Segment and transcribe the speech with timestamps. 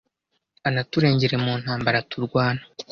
[0.67, 2.61] anaturengere mu ntambara turwana